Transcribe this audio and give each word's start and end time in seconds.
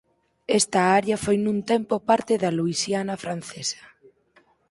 Esta 0.59 0.81
área 0.99 1.21
foi 1.25 1.37
nun 1.41 1.57
tempo 1.71 1.95
parte 2.09 2.33
da 2.43 2.55
Luisiana 2.57 3.15
Francesa. 3.23 3.83